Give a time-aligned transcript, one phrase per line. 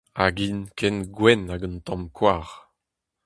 [0.19, 2.47] Hag int ken gwenn hag un tamm koar.